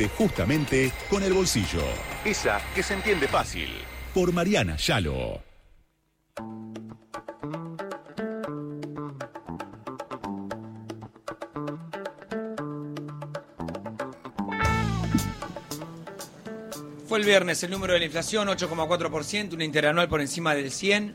[0.00, 1.82] entiende justamente con el bolsillo.
[2.24, 3.68] Esa que se entiende fácil.
[4.14, 5.42] Por Mariana Yalo.
[17.06, 21.14] Fue el viernes el número de la inflación, 8,4%, una interanual por encima del 100.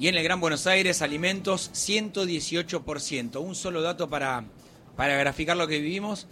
[0.00, 3.40] Y en el Gran Buenos Aires, alimentos, 118%.
[3.40, 4.44] Un solo dato para,
[4.96, 6.26] para graficar lo que vivimos.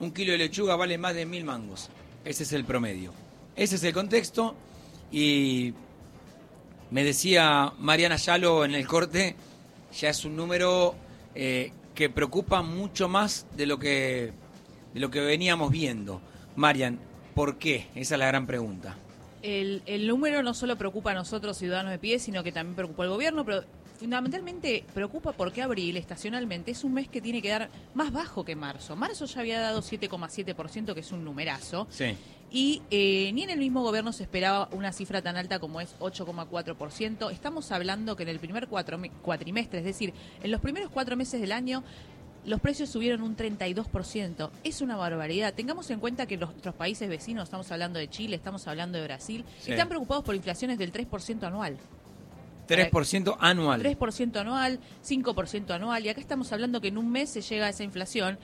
[0.00, 1.88] Un kilo de lechuga vale más de mil mangos.
[2.24, 3.12] Ese es el promedio.
[3.56, 4.54] Ese es el contexto.
[5.12, 5.74] Y
[6.90, 9.36] me decía Mariana Yalo en el corte,
[9.98, 10.94] ya es un número
[11.34, 14.32] eh, que preocupa mucho más de lo que,
[14.92, 16.20] de lo que veníamos viendo.
[16.56, 16.98] Marian,
[17.34, 17.88] ¿Por qué?
[17.94, 18.96] Esa es la gran pregunta.
[19.42, 23.10] El, número no solo preocupa a nosotros, ciudadanos de pie, sino que también preocupa al
[23.10, 23.64] gobierno, pero
[23.98, 28.56] fundamentalmente preocupa porque abril, estacionalmente, es un mes que tiene que dar más bajo que
[28.56, 28.96] marzo.
[28.96, 31.86] Marzo ya había dado 7,7%, que es un numerazo.
[31.90, 32.16] Sí.
[32.50, 35.98] Y eh, ni en el mismo gobierno se esperaba una cifra tan alta como es
[35.98, 37.32] 8,4%.
[37.32, 41.50] Estamos hablando que en el primer cuatrimestre, es decir, en los primeros cuatro meses del
[41.50, 41.82] año,
[42.44, 44.50] los precios subieron un 32%.
[44.62, 45.54] Es una barbaridad.
[45.54, 49.44] Tengamos en cuenta que nuestros países vecinos, estamos hablando de Chile, estamos hablando de Brasil,
[49.66, 51.78] están preocupados por inflaciones del 3% anual.
[52.68, 53.82] 3% anual.
[53.82, 56.04] 3% anual, 5% anual.
[56.04, 58.38] Y acá estamos hablando que en un mes se llega a esa inflación.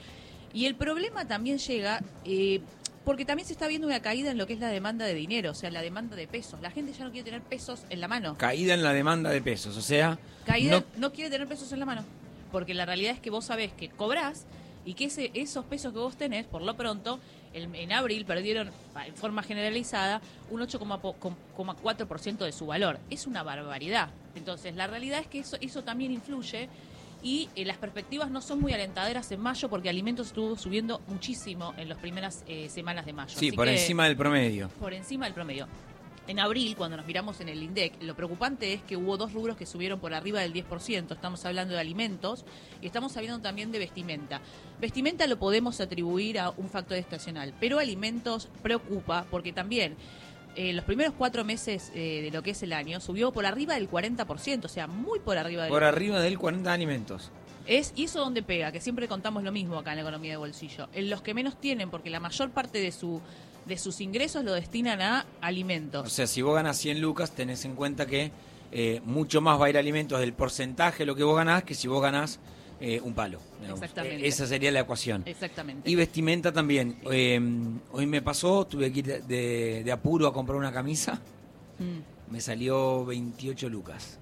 [0.52, 2.60] Y el problema también llega eh,
[3.04, 5.52] porque también se está viendo una caída en lo que es la demanda de dinero,
[5.52, 6.60] o sea, la demanda de pesos.
[6.60, 8.36] La gente ya no quiere tener pesos en la mano.
[8.36, 10.18] Caída en la demanda de pesos, o sea...
[10.44, 12.04] Caída, no quiere tener pesos en la mano
[12.50, 14.46] porque la realidad es que vos sabés que cobrás
[14.90, 17.20] y que ese, esos pesos que vos tenés, por lo pronto,
[17.54, 18.72] en abril perdieron
[19.06, 22.98] en forma generalizada un 8,4% de su valor.
[23.08, 24.08] Es una barbaridad.
[24.34, 26.68] Entonces, la realidad es que eso, eso también influye
[27.22, 31.72] y eh, las perspectivas no son muy alentadoras en mayo porque alimentos estuvo subiendo muchísimo
[31.76, 33.38] en las primeras eh, semanas de mayo.
[33.38, 34.70] Sí, por encima del promedio.
[34.80, 35.68] Por encima del promedio.
[36.30, 39.56] En abril, cuando nos miramos en el INDEC, lo preocupante es que hubo dos rubros
[39.56, 41.10] que subieron por arriba del 10%.
[41.10, 42.44] Estamos hablando de alimentos
[42.80, 44.40] y estamos hablando también de vestimenta.
[44.80, 49.96] Vestimenta lo podemos atribuir a un factor estacional, pero alimentos preocupa porque también
[50.54, 53.74] eh, los primeros cuatro meses eh, de lo que es el año subió por arriba
[53.74, 57.32] del 40%, o sea, muy por arriba del Por arriba del 40% de alimentos.
[57.66, 60.36] Es, y eso donde pega, que siempre contamos lo mismo acá en la economía de
[60.36, 60.88] bolsillo.
[60.92, 63.20] En los que menos tienen, porque la mayor parte de su
[63.66, 66.06] de sus ingresos lo destinan a alimentos.
[66.06, 68.32] O sea, si vos ganas 100 lucas, tenés en cuenta que
[68.72, 71.64] eh, mucho más va a ir a alimentos del porcentaje de lo que vos ganás
[71.64, 72.38] que si vos ganás
[72.80, 73.40] eh, un palo.
[73.68, 74.26] Exactamente.
[74.26, 75.22] esa sería la ecuación.
[75.26, 75.90] Exactamente.
[75.90, 76.98] Y vestimenta también.
[77.10, 81.20] Em, hoy me pasó, tuve que ir de, apuro a comprar una camisa.
[81.78, 82.32] Mm.
[82.32, 84.18] Me salió 28 lucas.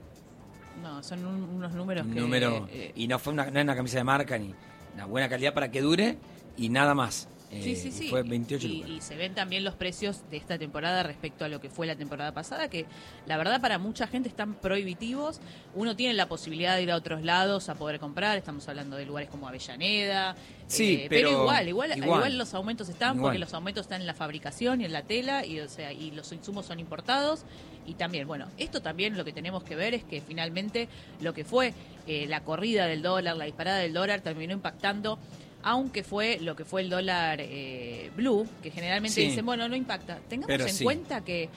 [0.82, 2.20] No, son unos números que...
[2.20, 4.54] Número, y no fue una, no es una camisa de marca ni
[4.94, 6.18] una buena calidad para que dure
[6.56, 7.28] y nada más.
[7.50, 8.08] Sí, sí, eh, sí.
[8.08, 11.70] Fue 28 y, se ven también los precios de esta temporada respecto a lo que
[11.70, 12.86] fue la temporada pasada, que
[13.26, 15.40] la verdad para mucha gente están prohibitivos.
[15.74, 19.06] Uno tiene la posibilidad de ir a otros lados a poder comprar, estamos hablando de
[19.06, 20.36] lugares como Avellaneda.
[20.66, 24.14] Sí, eh, pero, igual, igual, igual, los aumentos están porque los aumentos están en la
[24.14, 27.44] fabricación y en la tela y, o sea, y los insumos son importados.
[27.86, 30.88] Y también, bueno, esto también lo que tenemos que ver es que finalmente
[31.22, 31.72] lo que fue
[32.06, 35.18] eh, la corrida del dólar, la disparada del dólar, terminó impactando
[35.62, 40.18] aunque fue lo que fue el dólar eh, blue, que generalmente dicen, bueno, no impacta.
[40.28, 41.48] Tengamos en cuenta que...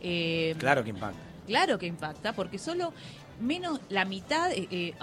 [0.00, 1.20] Eh, claro que impacta.
[1.46, 2.92] Claro que impacta, porque solo
[3.40, 4.94] menos la mitad eh,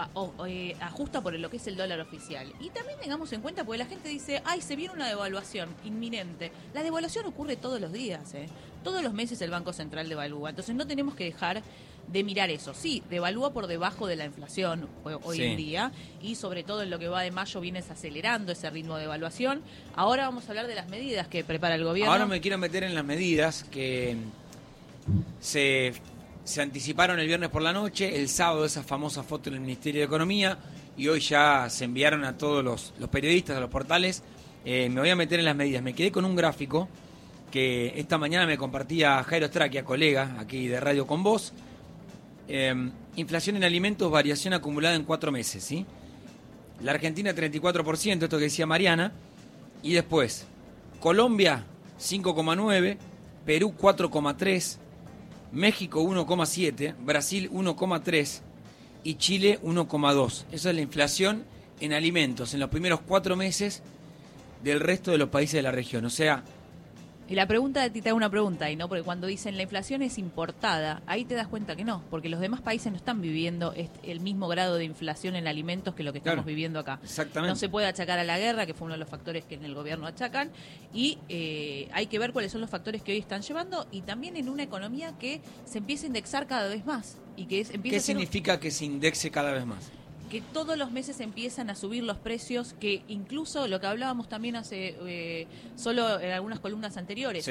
[0.79, 2.51] ajusta por lo que es el dólar oficial.
[2.59, 6.51] Y también tengamos en cuenta, porque la gente dice, ay, se viene una devaluación inminente.
[6.73, 8.33] La devaluación ocurre todos los días,
[8.83, 10.49] todos los meses el Banco Central devalúa.
[10.49, 11.63] Entonces no tenemos que dejar
[12.11, 12.73] de mirar eso.
[12.73, 14.87] Sí, devalúa por debajo de la inflación
[15.23, 18.69] hoy en día y sobre todo en lo que va de mayo vienes acelerando ese
[18.69, 19.61] ritmo de devaluación.
[19.95, 22.11] Ahora vamos a hablar de las medidas que prepara el gobierno.
[22.11, 24.15] Ahora me quiero meter en las medidas que
[25.41, 25.93] se,
[26.47, 30.01] se anticiparon el viernes por la noche, el sábado esa famosa foto en el Ministerio
[30.01, 30.57] de Economía
[30.95, 34.23] y hoy ya se enviaron a todos los, periodistas, a los portales.
[34.65, 35.83] Eh, me voy a meter en las medidas.
[35.83, 36.89] Me quedé con un gráfico
[37.51, 41.53] que esta mañana me compartía Jairo Straquia, colega aquí de Radio Con Voz,
[42.47, 45.85] Em, inflación en alimentos, variación acumulada en cuatro meses, ¿sí?
[46.81, 49.11] La Argentina 34%, esto que decía Mariana.
[49.83, 50.45] Y después,
[50.99, 51.65] Colombia
[51.99, 52.97] 5,9,
[53.45, 54.77] Perú 4,3,
[55.51, 58.41] México 1,7, Brasil 1,3
[59.03, 60.45] y Chile 1,2.
[60.51, 61.45] Esa es la inflación
[61.79, 63.81] en alimentos en los primeros cuatro meses
[64.63, 66.05] del resto de los países de la región.
[66.05, 66.43] O sea,
[67.29, 70.17] Y la pregunta, te hago una pregunta, y no, porque cuando dicen la inflación es
[70.17, 74.19] importada, ahí te das cuenta que no, porque los demás países no están viviendo el
[74.21, 76.99] mismo grado de inflación en alimentos que lo que estamos viviendo acá.
[77.03, 77.51] Exactamente.
[77.51, 79.65] No se puede achacar a la guerra, que fue uno de los factores que en
[79.65, 80.51] el gobierno achacan,
[80.93, 84.37] y eh, hay que ver cuáles son los factores que hoy están llevando, y también
[84.37, 87.17] en una economía que se empieza a indexar cada vez más.
[87.35, 89.91] Y que es, ¿Qué significa que se indexe cada vez más?
[90.29, 94.55] Que todos los meses empiezan a subir los precios, que incluso lo que hablábamos también
[94.55, 97.49] hace eh, solo en algunas columnas anteriores.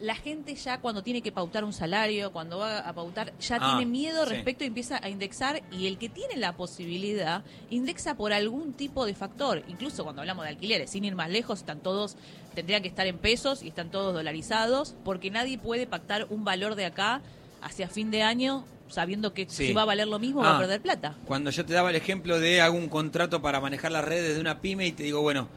[0.00, 3.76] La gente ya cuando tiene que pautar un salario, cuando va a pautar, ya ah,
[3.76, 8.32] tiene miedo respecto y empieza a indexar y el que tiene la posibilidad indexa por
[8.32, 9.62] algún tipo de factor.
[9.68, 12.16] Incluso cuando hablamos de alquileres, sin ir más lejos, están todos,
[12.54, 16.76] tendrían que estar en pesos y están todos dolarizados porque nadie puede pactar un valor
[16.76, 17.20] de acá
[17.60, 20.60] hacia fin de año sabiendo que si va a valer lo mismo va a ah,
[20.60, 21.16] perder plata.
[21.26, 24.40] Cuando yo te daba el ejemplo de hago un contrato para manejar las redes de
[24.40, 25.48] una pyme y te digo, bueno,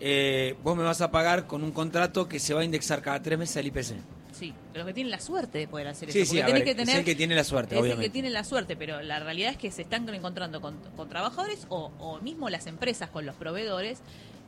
[0.00, 3.22] eh, vos me vas a pagar con un contrato que se va a indexar cada
[3.22, 3.94] tres meses al IPC.
[4.32, 6.18] Sí, pero que tienen la suerte de poder hacer eso.
[6.18, 6.42] Sí, que
[6.74, 9.20] tener, es el que tiene la suerte, es el que tiene la suerte, pero la
[9.20, 10.76] realidad es que se están encontrando con,
[11.08, 14.00] trabajadores o, o mismo las empresas con los proveedores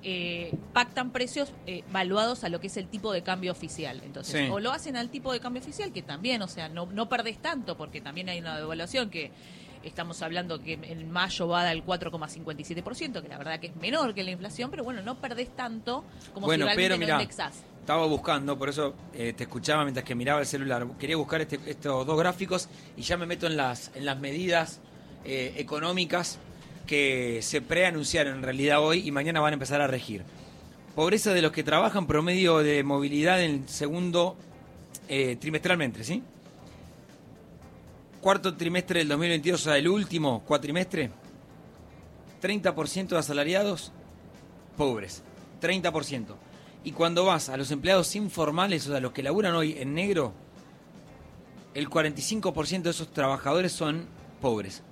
[0.09, 4.01] eh, pactan precios eh, valuados a lo que es el tipo de cambio oficial.
[4.05, 7.09] Entonces, o lo hacen al tipo de cambio oficial, que también, o sea, no, no
[7.09, 9.33] perdés tanto, porque también hay una devaluación que
[9.83, 14.23] estamos hablando que en mayo va al 4,57%, que la verdad que es menor que
[14.23, 17.51] la inflación, pero bueno, no perdés tanto como bueno, si realmente pero,
[17.81, 20.87] Estaba buscando, por eso eh, te escuchaba mientras que miraba el celular.
[21.01, 24.79] Quería buscar este, estos dos gráficos y ya me meto en las, en las medidas
[25.25, 26.39] económicas
[26.87, 30.23] que se preanunciaron en realidad hoy y mañana van a empezar a regir.
[30.95, 34.37] Pobreza de los que trabajan, promedio de movilidad en el segundo
[35.09, 36.23] eh, trimestralmente, ¿sí?
[38.21, 41.11] Cuarto trimestre del 2022, o sea, el último cuatrimestre,
[42.41, 43.93] 30% de asalariados
[44.77, 45.23] pobres,
[45.61, 46.35] 30%.
[46.83, 50.33] Y cuando vas a los empleados informales, o sea, los que laburan hoy en negro,
[51.75, 54.07] el 45% de esos trabajadores son
[54.41, 54.83] pobres.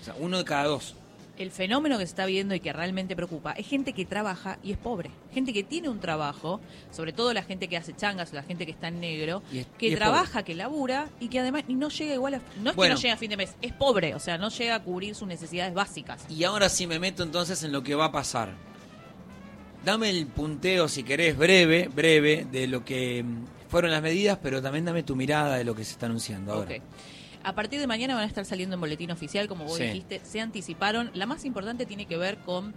[0.00, 0.96] O sea, uno de cada dos
[1.40, 4.72] el fenómeno que se está viendo y que realmente preocupa es gente que trabaja y
[4.72, 5.10] es pobre.
[5.32, 6.60] Gente que tiene un trabajo,
[6.90, 9.42] sobre todo la gente que hace changas, la gente que está en negro,
[9.78, 12.40] que trabaja, que labura y que además no llega igual a.
[12.62, 14.74] No es que no llega a fin de mes, es pobre, o sea, no llega
[14.74, 16.26] a cubrir sus necesidades básicas.
[16.28, 18.54] Y ahora sí me meto entonces en lo que va a pasar.
[19.84, 24.60] Dame el punteo, si querés, breve, breve, de lo que mm, fueron las medidas, pero
[24.60, 26.74] también dame tu mirada de lo que se está anunciando ahora.
[27.42, 30.40] A partir de mañana van a estar saliendo en boletín oficial, como vos dijiste, se
[30.40, 31.10] anticiparon.
[31.14, 32.74] La más importante tiene que ver con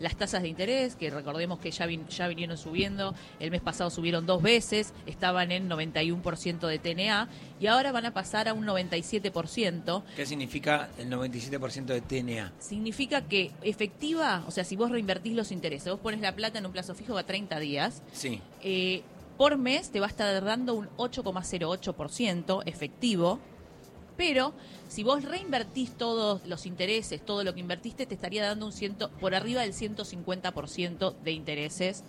[0.00, 4.26] las tasas de interés, que recordemos que ya, ya vinieron subiendo, el mes pasado subieron
[4.26, 7.28] dos veces, estaban en 91% de TNA
[7.60, 10.02] y ahora van a pasar a un 97%.
[10.16, 12.52] ¿Qué significa el 97% de TNA?
[12.58, 16.66] Significa que efectiva, o sea, si vos reinvertís los intereses, vos pones la plata en
[16.66, 18.40] un plazo fijo a 30 días, sí.
[18.62, 19.02] Eh,
[19.36, 23.38] por mes te va a estar dando un 8,08% efectivo
[24.16, 24.54] pero
[24.88, 29.10] si vos reinvertís todos los intereses, todo lo que invertiste, te estaría dando un ciento,
[29.20, 32.04] por arriba del 150% de intereses.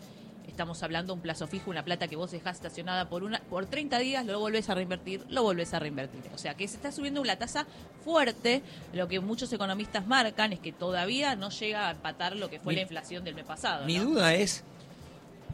[0.47, 3.65] Estamos hablando de un plazo fijo, una plata que vos dejás estacionada por una por
[3.65, 6.21] 30 días, lo volvés a reinvertir, lo volvés a reinvertir.
[6.33, 7.67] O sea que se está subiendo una tasa
[8.03, 8.63] fuerte.
[8.93, 12.73] Lo que muchos economistas marcan es que todavía no llega a empatar lo que fue
[12.73, 13.85] la inflación del mes pasado.
[13.85, 14.63] Mi duda es,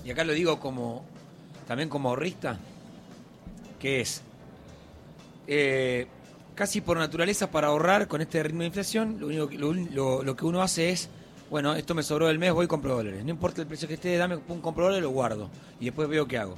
[0.06, 1.04] y acá lo digo como
[1.68, 2.58] también como ahorrista,
[3.80, 4.22] que es
[5.48, 6.08] eh,
[6.56, 10.46] casi por naturaleza para ahorrar con este ritmo de inflación, lo único que, lo, que
[10.46, 11.10] uno hace es,
[11.50, 13.24] bueno, esto me sobró del mes, voy y compro dólares.
[13.24, 16.28] No importa el precio que esté, dame un compro dólares, lo guardo y después veo
[16.28, 16.56] qué hago.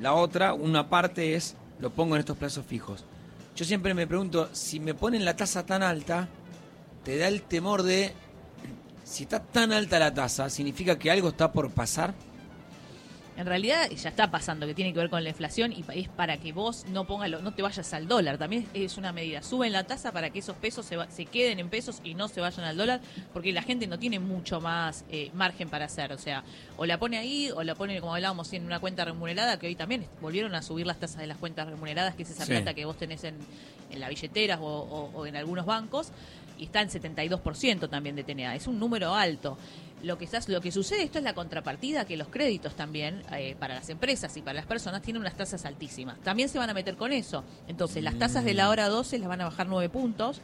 [0.00, 3.04] La otra, una parte es, lo pongo en estos plazos fijos.
[3.56, 6.28] Yo siempre me pregunto, si me ponen la tasa tan alta,
[7.04, 8.12] te da el temor de,
[9.04, 12.14] si está tan alta la tasa, ¿significa que algo está por pasar?
[13.36, 16.36] En realidad ya está pasando, que tiene que ver con la inflación y es para
[16.36, 18.38] que vos no pongas no te vayas al dólar.
[18.38, 19.42] También es una medida.
[19.42, 22.40] Suben la tasa para que esos pesos se, se queden en pesos y no se
[22.40, 23.00] vayan al dólar,
[23.32, 26.12] porque la gente no tiene mucho más eh, margen para hacer.
[26.12, 26.44] O sea,
[26.76, 29.74] o la pone ahí o la pone, como hablábamos, en una cuenta remunerada, que hoy
[29.74, 32.84] también volvieron a subir las tasas de las cuentas remuneradas, que es esa plata que
[32.84, 33.36] vos tenés en,
[33.90, 36.12] en la billetera o, o en algunos bancos
[36.58, 38.54] y está en 72% también de TNA.
[38.54, 39.58] Es un número alto.
[40.04, 43.74] Lo que, lo que sucede, esto es la contrapartida, que los créditos también, eh, para
[43.74, 46.20] las empresas y para las personas, tienen unas tasas altísimas.
[46.20, 47.42] También se van a meter con eso.
[47.68, 50.42] Entonces, las tasas de la hora 12 las van a bajar 9 puntos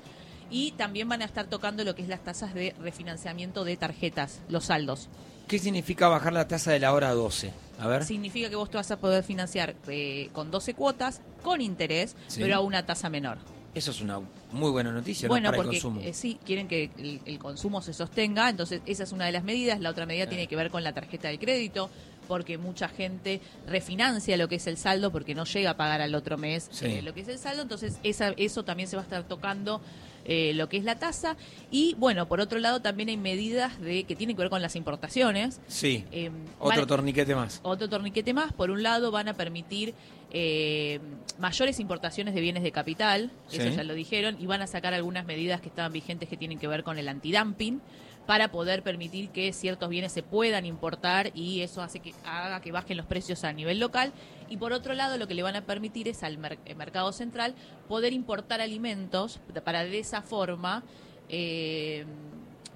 [0.51, 4.41] y también van a estar tocando lo que es las tasas de refinanciamiento de tarjetas,
[4.49, 5.09] los saldos.
[5.47, 7.53] ¿Qué significa bajar la tasa de la hora 12?
[7.81, 8.05] A ver.
[8.05, 12.55] Significa que vos te vas a poder financiar eh, con 12 cuotas, con interés, pero
[12.55, 13.39] a una tasa menor.
[13.75, 16.01] Eso es una muy buena noticia bueno, para porque, el consumo.
[16.05, 16.91] Eh, sí, quieren que
[17.25, 19.79] el, consumo se sostenga, entonces esa es una de las medidas.
[19.81, 21.91] La otra medida tiene que ver con la tarjeta de crédito.
[22.29, 26.15] porque mucha gente refinancia lo que es el saldo porque no llega a pagar al
[26.15, 26.87] otro mes Sí.
[26.87, 29.81] eh, lo que es el saldo, entonces esa, eso también se va a estar tocando
[30.25, 31.37] eh, lo que es la tasa.
[31.73, 34.77] Y bueno, por otro lado también hay medidas de que tienen que ver con las
[34.77, 35.61] importaciones.
[35.67, 36.05] Sí.
[36.13, 37.59] Eh, Otro torniquete más.
[37.65, 38.53] otro torniquete más.
[38.53, 39.95] Por un lado, van a permitir
[40.33, 41.01] eh,
[41.39, 45.25] mayores importaciones de bienes de capital, eso ya lo dijeron, y van a sacar algunas
[45.27, 47.81] medidas que estaban vigentes que tienen que ver con el antidumping
[48.27, 52.71] para poder permitir que ciertos bienes se puedan importar y eso hace que haga que
[52.71, 54.13] bajen los precios a nivel local.
[54.49, 57.11] Y por otro lado, lo que le van a permitir es al mer- eh, mercado
[57.13, 57.55] central
[57.89, 60.85] poder importar alimentos para de esa forma
[61.29, 62.05] eh,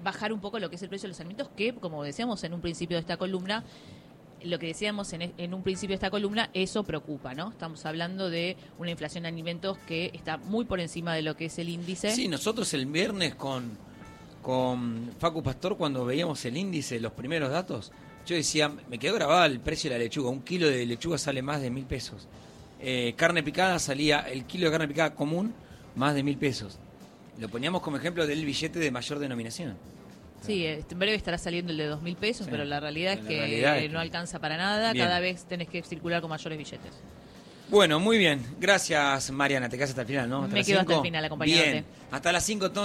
[0.03, 2.53] bajar un poco lo que es el precio de los alimentos, que como decíamos en
[2.53, 3.63] un principio de esta columna,
[4.45, 7.49] lo que decíamos en, en un principio de esta columna, eso preocupa, ¿no?
[7.49, 11.45] Estamos hablando de una inflación de alimentos que está muy por encima de lo que
[11.45, 12.11] es el índice.
[12.11, 13.77] Sí, nosotros el viernes con,
[14.41, 17.91] con Facu Pastor, cuando veíamos el índice, los primeros datos,
[18.25, 20.29] yo decía, me quedó grabado el precio de la lechuga.
[20.29, 22.27] Un kilo de lechuga sale más de mil pesos.
[22.79, 25.53] Eh, carne picada salía, el kilo de carne picada común,
[25.95, 26.79] más de mil pesos.
[27.39, 29.77] Lo poníamos como ejemplo del billete de mayor denominación.
[30.41, 32.51] Sí, este, en breve estará saliendo el de dos mil pesos, Sí.
[32.51, 34.93] pero la realidad es La que realidad es que- no alcanza para nada.
[34.93, 35.05] Bien.
[35.05, 36.91] Cada vez tenés que circular con mayores billetes.
[37.67, 38.45] Bueno, muy bien.
[38.59, 39.67] Gracias, Mariana.
[39.69, 40.43] Te quedas hasta el final, ¿no?
[40.47, 41.03] Me las quedo hasta el cinco?
[41.03, 41.71] final acompañándote.
[41.71, 41.85] Bien.
[42.11, 42.83] Hasta las 5 entonces.